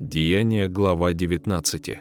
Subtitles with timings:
[0.00, 1.98] Деяние, глава 19.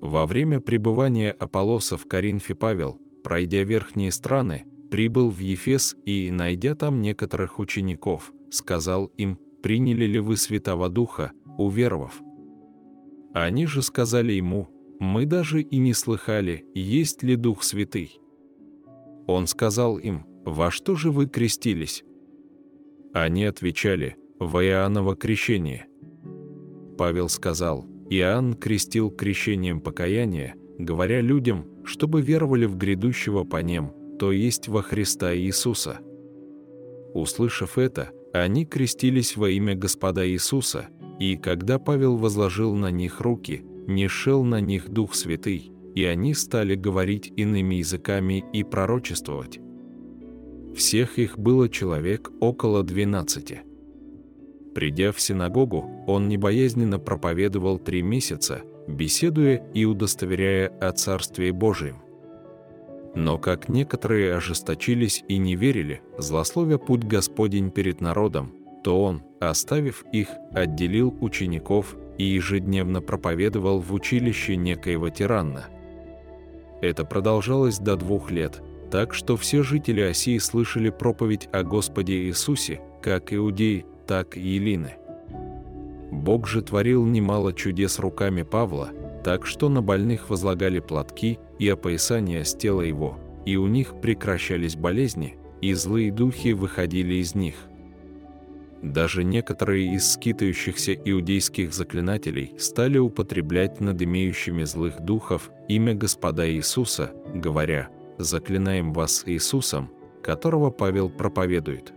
[0.00, 6.76] Во время пребывания Аполлоса в Коринфе Павел, пройдя верхние страны, прибыл в Ефес и, найдя
[6.76, 12.22] там некоторых учеников, сказал им, «Приняли ли вы Святого Духа, уверовав?»
[13.34, 14.68] Они же сказали ему,
[15.00, 18.20] «Мы даже и не слыхали, есть ли Дух Святый».
[19.26, 22.04] Он сказал им, «Во что же вы крестились?»
[23.12, 25.88] Они отвечали, «В Иоанново крещение».
[26.96, 34.32] Павел сказал, Иоанн крестил крещением покаяния, говоря людям, чтобы веровали в грядущего по ним, то
[34.32, 35.98] есть во Христа Иисуса.
[37.14, 43.64] Услышав это, они крестились во имя Господа Иисуса, и когда Павел возложил на них руки,
[43.86, 49.60] не шел на них Дух Святый, и они стали говорить иными языками и пророчествовать.
[50.74, 53.62] Всех их было человек около двенадцати.
[54.76, 62.02] Придя в синагогу, он небоязненно проповедовал три месяца, беседуя и удостоверяя о Царстве Божьем.
[63.14, 68.52] Но как некоторые ожесточились и не верили, злословя путь Господень перед народом,
[68.84, 75.68] то он, оставив их, отделил учеников и ежедневно проповедовал в училище некоего тиранна.
[76.82, 82.82] Это продолжалось до двух лет, так что все жители Осии слышали проповедь о Господе Иисусе,
[83.00, 84.94] как иудеи, так и Елины.
[86.10, 88.90] Бог же творил немало чудес руками Павла,
[89.24, 94.76] так что на больных возлагали платки и опоясания с тела его, и у них прекращались
[94.76, 97.54] болезни, и злые духи выходили из них.
[98.82, 107.12] Даже некоторые из скитающихся иудейских заклинателей стали употреблять над имеющими злых духов имя Господа Иисуса,
[107.34, 109.90] говоря «Заклинаем вас Иисусом,
[110.22, 111.95] которого Павел проповедует».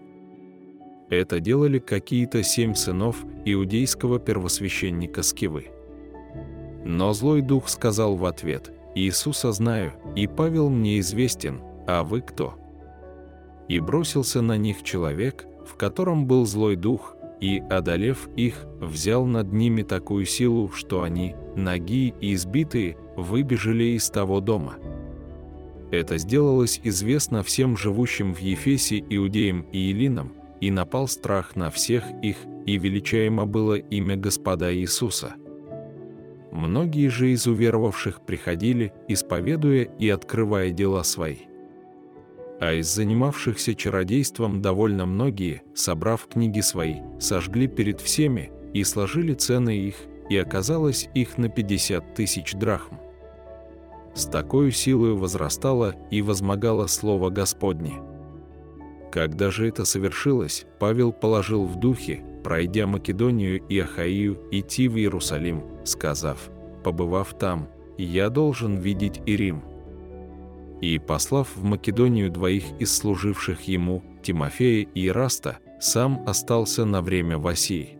[1.10, 5.68] Это делали какие-то семь сынов иудейского первосвященника Скивы.
[6.86, 12.56] Но злой дух сказал в ответ, «Иисуса знаю, и Павел мне известен, а вы кто?»
[13.68, 19.53] И бросился на них человек, в котором был злой дух, и, одолев их, взял над
[19.53, 24.75] ними такую силу, что они, ноги и избитые, выбежали из того дома.
[25.92, 32.03] Это сделалось известно всем живущим в Ефесе иудеям и Илинам, и напал страх на всех
[32.22, 35.36] их, и величаемо было имя Господа Иисуса.
[36.52, 41.38] Многие же из уверовавших приходили, исповедуя и открывая дела свои.
[42.59, 49.78] А из занимавшихся чародейством довольно многие, собрав книги свои, сожгли перед всеми и сложили цены
[49.78, 49.96] их,
[50.30, 52.98] и оказалось их на пятьдесят тысяч драхм.
[54.14, 57.94] С такой силой возрастало и возмогало Слово Господне–
[59.12, 65.64] когда же это совершилось, Павел положил в духе, пройдя Македонию и Ахаию, идти в Иерусалим,
[65.84, 66.50] сказав,
[66.84, 69.64] «Побывав там, я должен видеть и Рим».
[70.81, 77.38] И, послав в Македонию двоих из служивших ему, Тимофея и Ираста, сам остался на время
[77.38, 77.98] в Осии.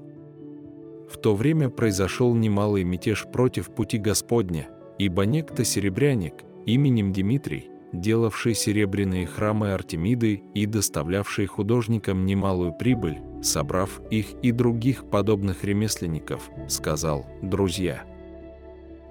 [1.10, 8.56] В то время произошел немалый мятеж против пути Господня, ибо некто серебряник именем Дмитрий, делавший
[8.56, 17.26] серебряные храмы Артемиды и доставлявший художникам немалую прибыль, собрав их и других подобных ремесленников, сказал,
[17.42, 18.04] «Друзья,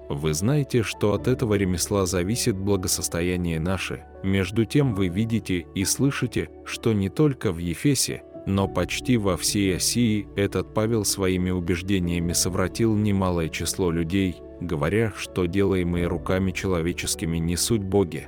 [0.09, 6.49] вы знаете, что от этого ремесла зависит благосостояние наше, между тем вы видите и слышите,
[6.65, 12.95] что не только в Ефесе, но почти во всей Осии этот Павел своими убеждениями совратил
[12.95, 18.27] немалое число людей, говоря, что делаемые руками человеческими не суть боги,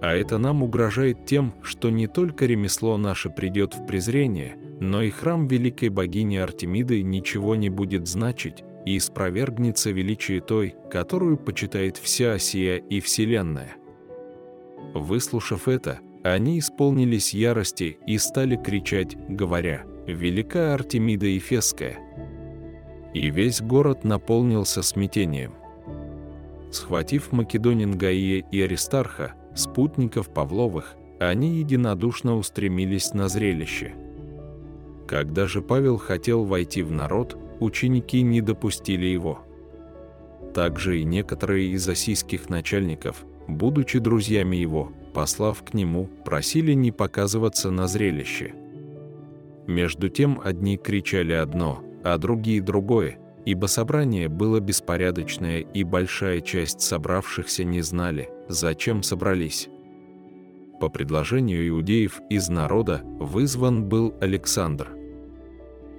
[0.00, 5.10] а это нам угрожает тем, что не только ремесло наше придет в презрение, но и
[5.10, 12.34] храм великой богини Артемиды ничего не будет значить и испровергнется величие той, которую почитает вся
[12.34, 13.76] Осия и Вселенная.
[14.94, 21.98] Выслушав это, они исполнились ярости и стали кричать, говоря «Велика Артемида Ефесская!»
[23.14, 25.54] И весь город наполнился смятением.
[26.70, 33.94] Схватив Македонин Гаия и Аристарха, спутников Павловых, они единодушно устремились на зрелище.
[35.06, 39.40] Когда же Павел хотел войти в народ, ученики не допустили его.
[40.54, 47.70] Также и некоторые из осийских начальников, будучи друзьями его, послав к нему, просили не показываться
[47.70, 48.54] на зрелище.
[49.66, 56.80] Между тем одни кричали одно, а другие другое, ибо собрание было беспорядочное и большая часть
[56.80, 59.68] собравшихся не знали, зачем собрались.
[60.80, 64.88] По предложению иудеев из народа вызван был Александр.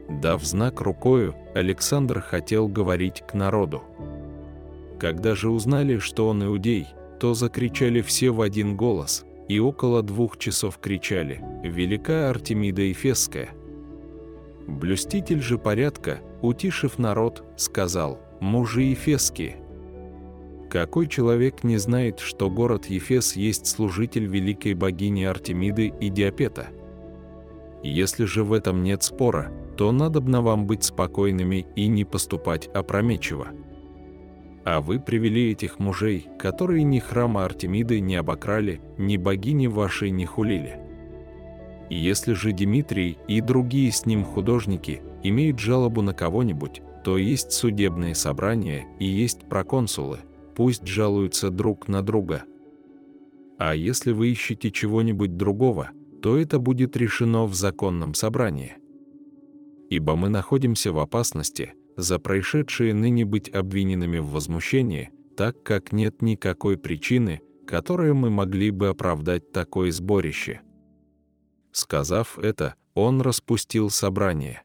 [0.09, 3.83] Дав знак рукою, Александр хотел говорить к народу.
[4.99, 6.87] Когда же узнали, что он иудей,
[7.19, 13.49] то закричали все в один голос, и около двух часов кричали «Велика Артемида Ефесская!».
[14.67, 19.57] Блюститель же порядка, утишив народ, сказал «Мужи Ефесские!».
[20.69, 26.67] Какой человек не знает, что город Ефес есть служитель великой богини Артемиды и Диапета?
[27.81, 33.47] Если же в этом нет спора, то надобно вам быть спокойными и не поступать опрометчиво.
[34.63, 40.27] А вы привели этих мужей, которые ни храма Артемиды не обокрали, ни богини вашей не
[40.27, 40.79] хулили.
[41.89, 48.13] Если же Дмитрий и другие с ним художники имеют жалобу на кого-нибудь, то есть судебные
[48.13, 50.19] собрания и есть проконсулы,
[50.59, 52.43] пусть жалуются друг на друга.
[53.57, 55.91] А если вы ищете чего-нибудь другого,
[56.21, 58.75] то это будет решено в законном собрании.
[59.89, 66.21] Ибо мы находимся в опасности за происшедшие ныне быть обвиненными в возмущении, так как нет
[66.21, 70.59] никакой причины, которой мы могли бы оправдать такое сборище.
[71.71, 74.63] Сказав это, он распустил собрание.